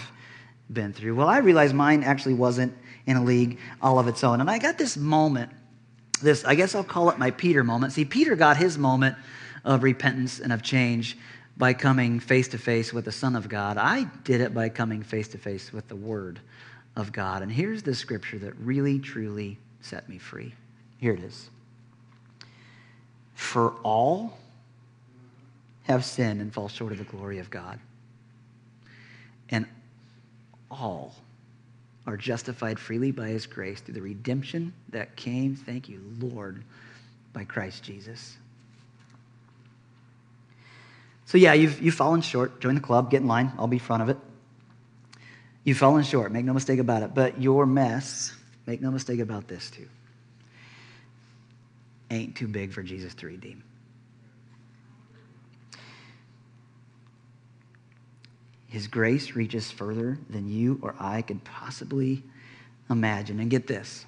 [0.71, 1.15] been through.
[1.15, 4.41] Well, I realized mine actually wasn't in a league all of its own.
[4.41, 5.51] And I got this moment,
[6.23, 7.93] this, I guess I'll call it my Peter moment.
[7.93, 9.17] See, Peter got his moment
[9.65, 11.17] of repentance and of change
[11.57, 13.77] by coming face to face with the Son of God.
[13.77, 16.41] I did it by coming face to face with the Word
[16.97, 17.43] of God.
[17.43, 20.55] And here's the scripture that really, truly set me free.
[20.99, 21.51] Here it is.
[23.35, 24.39] For all
[25.85, 27.79] have sinned and fall short of the glory of God.
[29.49, 29.67] And
[30.71, 31.15] all
[32.07, 36.63] are justified freely by his grace through the redemption that came, thank you, Lord,
[37.33, 38.37] by Christ Jesus.
[41.27, 42.61] So, yeah, you've, you've fallen short.
[42.61, 43.53] Join the club, get in line.
[43.59, 44.17] I'll be front of it.
[45.63, 47.15] You've fallen short, make no mistake about it.
[47.15, 48.33] But your mess,
[48.67, 49.89] make no mistake about this too,
[52.11, 53.63] ain't too big for Jesus to redeem.
[58.71, 62.23] His grace reaches further than you or I could possibly
[62.89, 63.41] imagine.
[63.41, 64.07] And get this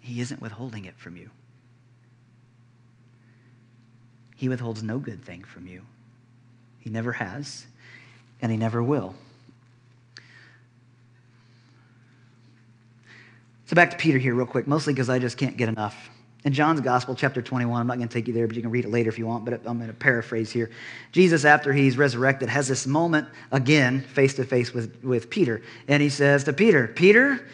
[0.00, 1.30] He isn't withholding it from you,
[4.36, 5.82] He withholds no good thing from you.
[6.78, 7.66] He never has,
[8.42, 9.14] and He never will.
[13.64, 16.10] So back to Peter here, real quick, mostly because I just can't get enough
[16.44, 18.70] in John's Gospel, chapter 21, I'm not going to take you there, but you can
[18.70, 20.70] read it later if you want, but I'm going to paraphrase here.
[21.10, 25.62] Jesus, after he's resurrected, has this moment again, face to face with, Peter.
[25.88, 27.46] And he says to Peter, Peter,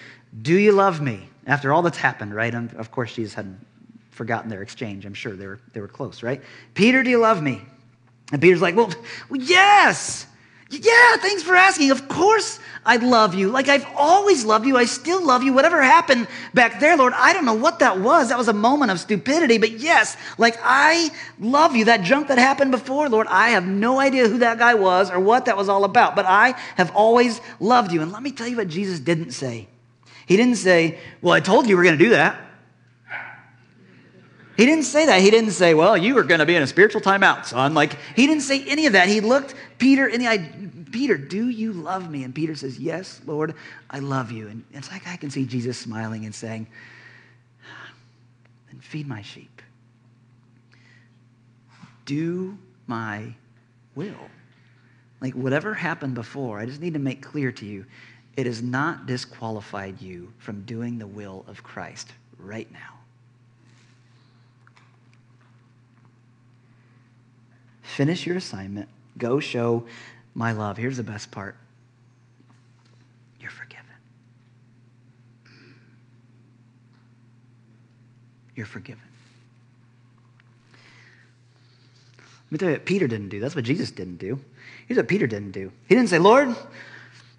[0.42, 1.28] do you love me?
[1.46, 2.52] After all that's happened, right?
[2.52, 3.64] And of course, Jesus hadn't
[4.10, 5.06] forgotten their exchange.
[5.06, 6.42] I'm sure they were, they were close, right?
[6.74, 7.62] Peter, do you love me?
[8.32, 8.92] And Peter's like, well
[9.32, 10.26] yes.
[10.70, 11.90] Yeah, thanks for asking.
[11.90, 13.50] Of course I love you.
[13.50, 14.76] Like I've always loved you.
[14.76, 15.52] I still love you.
[15.52, 18.28] Whatever happened back there, Lord, I don't know what that was.
[18.28, 19.58] That was a moment of stupidity.
[19.58, 21.86] But yes, like I love you.
[21.86, 25.18] That junk that happened before, Lord, I have no idea who that guy was or
[25.18, 26.14] what that was all about.
[26.14, 28.00] But I have always loved you.
[28.00, 29.66] And let me tell you what Jesus didn't say.
[30.26, 32.40] He didn't say, Well, I told you we are going to do that.
[34.60, 35.22] He didn't say that.
[35.22, 37.72] He didn't say, Well, you are going to be in a spiritual timeout, son.
[37.72, 39.08] Like, he didn't say any of that.
[39.08, 40.52] He looked Peter in the eye,
[40.92, 42.24] Peter, do you love me?
[42.24, 43.54] And Peter says, Yes, Lord,
[43.88, 44.48] I love you.
[44.48, 46.66] And it's like I can see Jesus smiling and saying,
[48.70, 49.62] Then feed my sheep.
[52.04, 53.32] Do my
[53.94, 54.28] will.
[55.22, 57.86] Like, whatever happened before, I just need to make clear to you
[58.36, 62.99] it has not disqualified you from doing the will of Christ right now.
[67.96, 68.88] Finish your assignment.
[69.18, 69.84] Go show
[70.34, 70.76] my love.
[70.76, 71.56] Here's the best part
[73.40, 73.84] you're forgiven.
[78.54, 79.02] You're forgiven.
[82.18, 83.40] Let me tell you what Peter didn't do.
[83.40, 84.38] That's what Jesus didn't do.
[84.86, 85.72] Here's what Peter didn't do.
[85.88, 86.54] He didn't say, Lord,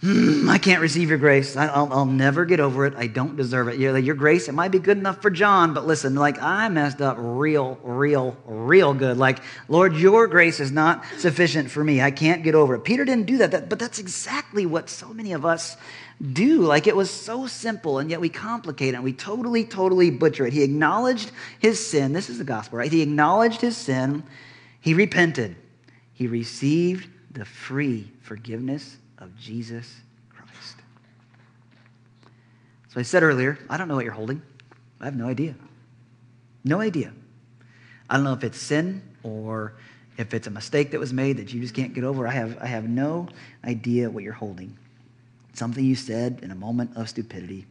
[0.01, 1.55] mm, I can't receive your grace.
[1.55, 2.95] I'll, I'll, never get over it.
[2.95, 3.79] I don't deserve it.
[3.79, 7.01] Your, your grace, it might be good enough for John, but listen, like I messed
[7.01, 9.17] up real, real, real good.
[9.17, 12.01] Like, Lord, your grace is not sufficient for me.
[12.01, 12.83] I can't get over it.
[12.83, 15.77] Peter didn't do that, that but that's exactly what so many of us
[16.21, 16.61] do.
[16.61, 19.01] Like it was so simple, and yet we complicate it.
[19.01, 20.53] We totally, totally butcher it.
[20.53, 22.13] He acknowledged his sin.
[22.13, 22.91] This is the gospel, right?
[22.91, 24.23] He acknowledged his sin.
[24.79, 25.55] He repented.
[26.13, 30.75] He received the free forgiveness of Jesus Christ.
[32.89, 34.41] So I said earlier, I don't know what you're holding.
[34.99, 35.55] I have no idea.
[36.65, 37.13] No idea.
[38.09, 39.75] I don't know if it's sin or
[40.17, 42.27] if it's a mistake that was made that you just can't get over.
[42.27, 43.29] I have, I have no
[43.63, 44.77] idea what you're holding.
[45.53, 47.65] Something you said in a moment of stupidity.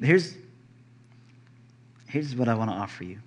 [0.00, 0.34] Here's,
[2.08, 3.18] here's what I want to offer you.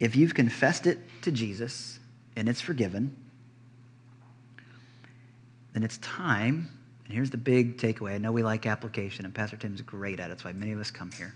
[0.00, 1.98] If you've confessed it to Jesus
[2.34, 3.16] and it's forgiven,
[5.72, 6.68] then it's time,
[7.04, 8.14] and here's the big takeaway.
[8.14, 10.28] I know we like application, and Pastor Tim's great at it.
[10.28, 11.34] That's why many of us come here.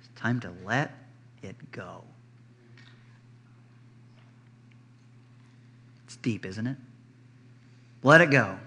[0.00, 0.92] It's time to let
[1.42, 2.02] it go.
[6.04, 6.76] It's deep, isn't it?
[8.02, 8.58] Let it go.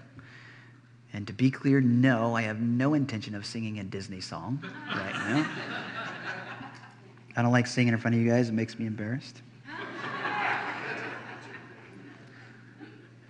[1.12, 4.64] And to be clear, no, I have no intention of singing a Disney song
[4.94, 5.46] right now.
[7.36, 9.42] I don't like singing in front of you guys, it makes me embarrassed.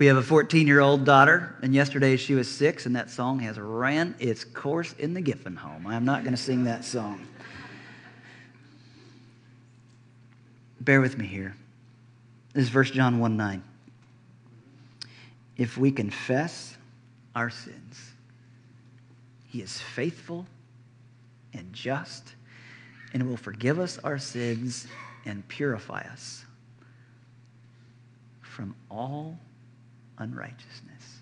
[0.00, 3.40] We have a 14 year old daughter, and yesterday she was six, and that song
[3.40, 5.86] has ran its course in the Giffen home.
[5.86, 7.26] I'm not going to sing that song.
[10.80, 11.54] bear with me here.
[12.54, 13.62] This is 1 John 1 9.
[15.58, 16.78] If we confess
[17.36, 18.12] our sins,
[19.48, 20.46] he is faithful
[21.52, 22.32] and just
[23.12, 24.86] and will forgive us our sins
[25.26, 26.46] and purify us
[28.40, 29.38] from all
[30.20, 31.18] unrighteousness.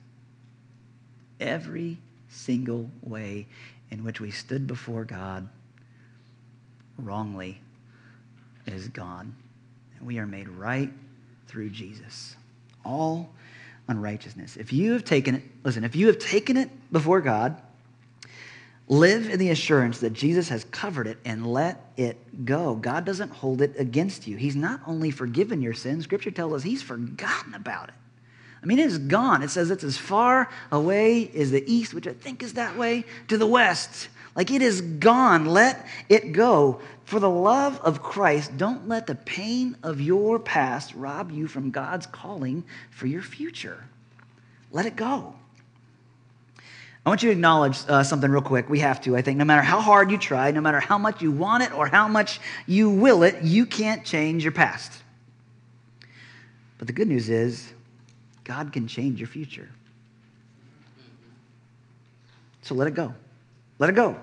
[1.41, 1.97] Every
[2.29, 3.47] single way
[3.91, 5.49] in which we stood before God
[6.99, 7.61] wrongly
[8.67, 9.35] is gone.
[9.97, 10.91] And we are made right
[11.47, 12.37] through Jesus.
[12.85, 13.31] All
[13.89, 14.57] unrighteousness.
[14.57, 17.61] If you have taken it, listen, if you have taken it before God,
[18.89, 22.75] live in the assurance that Jesus has covered it and let it go.
[22.75, 24.37] God doesn't hold it against you.
[24.37, 27.95] He's not only forgiven your sins, Scripture tells us He's forgotten about it.
[28.63, 29.43] I mean, it is gone.
[29.43, 33.05] It says it's as far away as the east, which I think is that way,
[33.29, 34.09] to the west.
[34.35, 35.47] Like it is gone.
[35.47, 36.81] Let it go.
[37.05, 41.71] For the love of Christ, don't let the pain of your past rob you from
[41.71, 43.85] God's calling for your future.
[44.71, 45.35] Let it go.
[47.07, 48.69] I want you to acknowledge uh, something real quick.
[48.69, 49.39] We have to, I think.
[49.39, 52.07] No matter how hard you try, no matter how much you want it or how
[52.07, 54.93] much you will it, you can't change your past.
[56.77, 57.73] But the good news is,
[58.49, 59.69] God can change your future.
[62.63, 63.15] So let it go.
[63.79, 64.17] Let it go.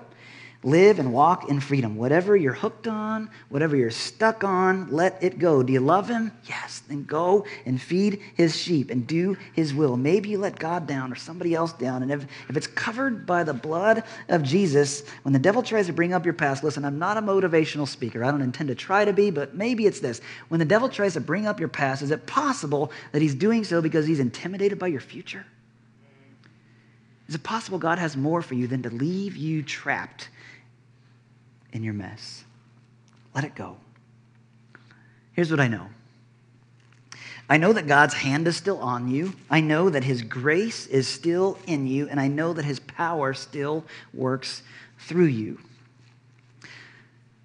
[0.66, 1.94] Live and walk in freedom.
[1.94, 5.62] Whatever you're hooked on, whatever you're stuck on, let it go.
[5.62, 6.32] Do you love him?
[6.48, 6.82] Yes.
[6.88, 9.96] Then go and feed his sheep and do his will.
[9.96, 12.02] Maybe you let God down or somebody else down.
[12.02, 15.92] And if, if it's covered by the blood of Jesus, when the devil tries to
[15.92, 18.24] bring up your past, listen, I'm not a motivational speaker.
[18.24, 20.20] I don't intend to try to be, but maybe it's this.
[20.48, 23.62] When the devil tries to bring up your past, is it possible that he's doing
[23.62, 25.46] so because he's intimidated by your future?
[27.28, 30.28] Is it possible God has more for you than to leave you trapped
[31.76, 32.44] in your mess.
[33.34, 33.76] Let it go.
[35.34, 35.88] Here's what I know
[37.48, 39.34] I know that God's hand is still on you.
[39.48, 42.08] I know that His grace is still in you.
[42.08, 44.62] And I know that His power still works
[44.98, 45.60] through you.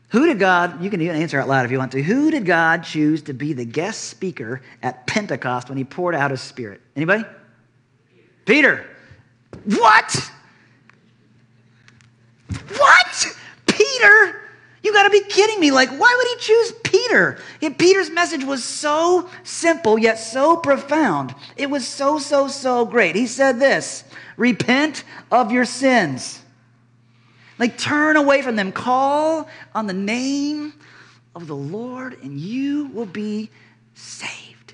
[0.09, 2.84] Who did God, you can answer out loud if you want to, who did God
[2.84, 6.82] choose to be the guest speaker at Pentecost when He poured out His Spirit?
[6.95, 7.23] Anybody?
[8.45, 8.88] Peter.
[9.65, 10.15] What?
[10.15, 10.32] What?
[14.02, 14.41] Peter?
[14.84, 15.72] You got to be kidding me.
[15.72, 17.38] Like, why would he choose Peter?
[17.60, 21.36] Yet Peter's message was so simple, yet so profound.
[21.56, 23.16] It was so, so, so great.
[23.16, 24.04] He said this
[24.38, 26.41] Repent of your sins.
[27.60, 28.72] Like, turn away from them.
[28.72, 30.74] Call on the name
[31.36, 33.52] of the Lord, and you will be
[33.93, 34.74] saved.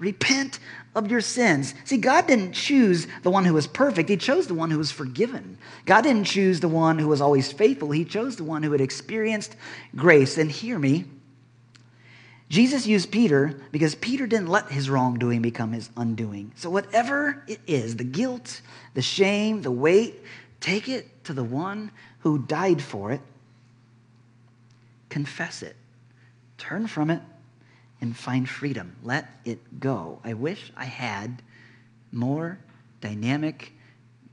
[0.00, 0.58] Repent
[0.96, 1.74] of your sins.
[1.84, 4.90] See, God didn't choose the one who was perfect, He chose the one who was
[4.90, 5.58] forgiven.
[5.84, 8.80] God didn't choose the one who was always faithful, He chose the one who had
[8.80, 9.54] experienced
[9.94, 10.38] grace.
[10.38, 11.04] And hear me,
[12.48, 16.52] Jesus used Peter because Peter didn't let his wrongdoing become his undoing.
[16.56, 18.62] So, whatever it is the guilt,
[18.94, 20.22] the shame, the weight
[20.60, 21.90] take it to the one
[22.20, 23.20] who died for it,
[25.10, 25.76] confess it,
[26.56, 27.20] turn from it
[28.00, 28.96] and find freedom.
[29.02, 30.20] Let it go.
[30.24, 31.42] I wish I had
[32.12, 32.58] more
[33.00, 33.72] dynamic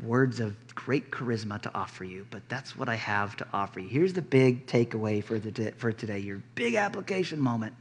[0.01, 3.88] words of great charisma to offer you, but that's what I have to offer you.
[3.88, 7.74] Here's the big takeaway for, the, for today, your big application moment.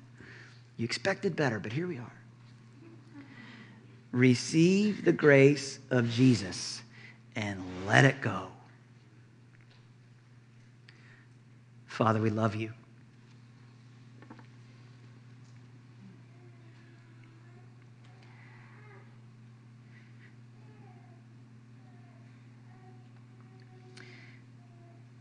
[0.76, 2.12] You expected better, but here we are.
[4.12, 6.82] Receive the grace of Jesus
[7.34, 8.48] and let it go.
[11.86, 12.72] Father, we love you.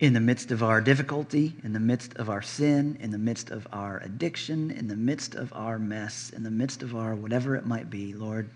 [0.02, 3.52] In the midst of our difficulty, in the midst of our sin, in the midst
[3.52, 7.56] of our addiction, in the midst of our mess, in the midst of our whatever
[7.56, 8.50] it might be, Lord.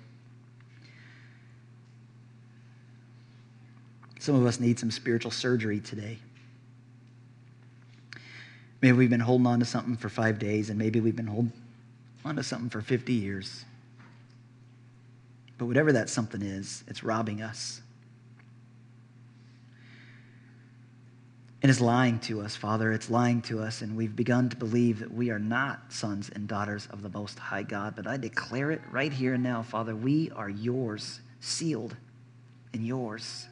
[4.17, 6.17] Some of us need some spiritual surgery today.
[8.81, 11.53] Maybe we've been holding on to something for five days, and maybe we've been holding
[12.25, 13.63] on to something for 50 years.
[15.59, 17.81] But whatever that something is, it's robbing us
[21.61, 22.91] It is lying to us, Father.
[22.91, 26.47] It's lying to us, and we've begun to believe that we are not sons and
[26.47, 27.95] daughters of the Most High God.
[27.95, 29.95] But I declare it right here and now, Father.
[29.95, 31.95] We are yours, sealed
[32.73, 33.47] in yours.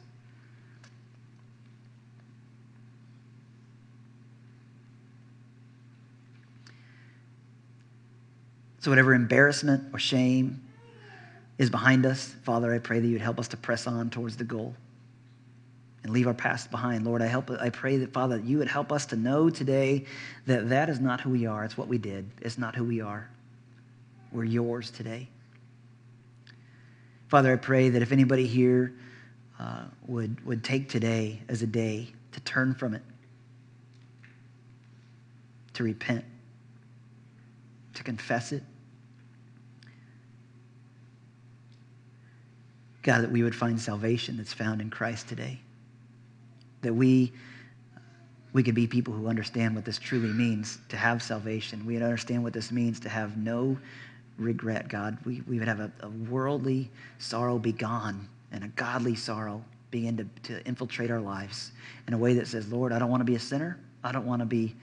[8.78, 10.62] So, whatever embarrassment or shame
[11.56, 14.44] is behind us, Father, I pray that you'd help us to press on towards the
[14.44, 14.74] goal.
[16.04, 17.04] And leave our past behind.
[17.04, 20.04] Lord, I, help, I pray that, Father, that you would help us to know today
[20.46, 21.64] that that is not who we are.
[21.64, 23.28] It's what we did, it's not who we are.
[24.30, 25.28] We're yours today.
[27.28, 28.94] Father, I pray that if anybody here
[29.58, 33.02] uh, would, would take today as a day to turn from it,
[35.72, 36.24] to repent,
[37.94, 38.62] to confess it,
[43.02, 45.60] God, that we would find salvation that's found in Christ today.
[46.84, 47.32] That we,
[48.52, 51.84] we could be people who understand what this truly means to have salvation.
[51.84, 53.76] We would understand what this means to have no
[54.38, 55.18] regret, God.
[55.24, 60.16] We, we would have a, a worldly sorrow be gone and a godly sorrow begin
[60.16, 61.72] to, to infiltrate our lives
[62.06, 63.78] in a way that says, Lord, I don't want to be a sinner.
[64.02, 64.74] I don't want to be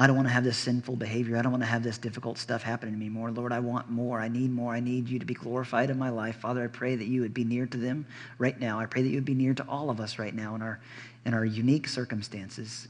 [0.00, 1.36] I don't want to have this sinful behavior.
[1.36, 3.30] I don't want to have this difficult stuff happening to me more.
[3.30, 4.18] Lord, I want more.
[4.18, 4.72] I need more.
[4.72, 6.36] I need you to be glorified in my life.
[6.36, 8.06] Father, I pray that you would be near to them
[8.38, 8.80] right now.
[8.80, 10.80] I pray that you would be near to all of us right now in our,
[11.26, 12.88] in our unique circumstances.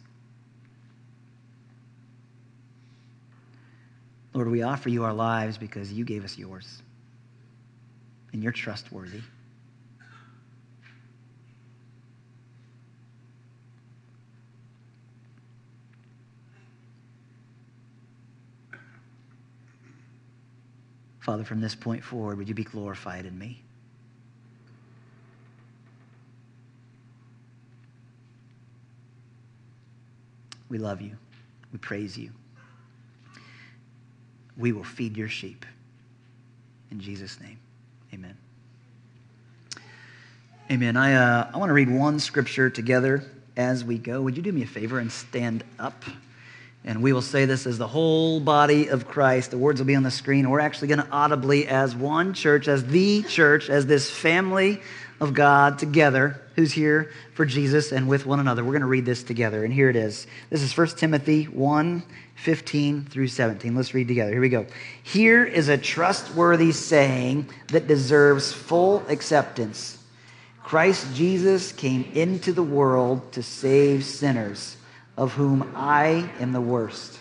[4.33, 6.81] Lord, we offer you our lives because you gave us yours.
[8.33, 9.23] And you're trustworthy.
[21.21, 23.63] Father, from this point forward, would you be glorified in me?
[30.71, 31.17] We love you.
[31.73, 32.31] We praise you.
[34.57, 35.67] We will feed your sheep.
[36.91, 37.59] In Jesus' name,
[38.15, 38.37] amen.
[40.71, 40.97] Amen.
[40.97, 43.25] I, uh, I want to read one scripture together
[43.57, 44.23] as we go.
[44.23, 46.05] Would you do me a favor and stand up?
[46.85, 49.51] And we will say this as the whole body of Christ.
[49.51, 50.49] The words will be on the screen.
[50.49, 54.81] We're actually going to audibly, as one church, as the church, as this family
[55.21, 58.65] of God together, who's here for Jesus and with one another.
[58.65, 59.63] We're going to read this together.
[59.63, 60.27] And here it is.
[60.49, 62.03] This is 1 Timothy 1
[62.37, 63.75] 15 through 17.
[63.75, 64.33] Let's read together.
[64.33, 64.65] Here we go.
[65.03, 69.99] Here is a trustworthy saying that deserves full acceptance
[70.71, 74.77] Christ Jesus came into the world to save sinners
[75.21, 77.19] of whom I am the worst.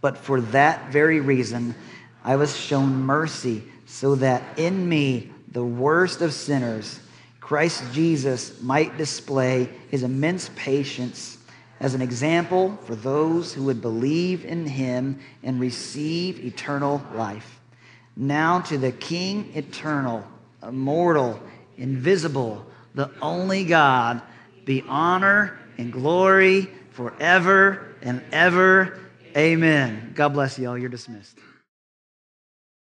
[0.00, 1.76] But for that very reason,
[2.24, 6.98] I was shown mercy, so that in me, the worst of sinners,
[7.38, 11.38] Christ Jesus might display his immense patience
[11.78, 17.60] as an example for those who would believe in him and receive eternal life.
[18.16, 20.24] Now to the King eternal,
[20.64, 21.40] immortal,
[21.76, 22.66] invisible,
[22.96, 24.20] the only God,
[24.64, 26.68] be honor and glory
[27.00, 28.98] forever and ever.
[29.34, 30.12] Amen.
[30.14, 30.76] God bless you all.
[30.76, 31.38] You're dismissed.